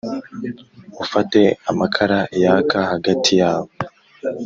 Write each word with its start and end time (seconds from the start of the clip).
Ufate 1.03 1.41
amakara 1.69 2.19
yaka 2.43 2.79
hagati 2.91 3.31
yabo 3.41 3.71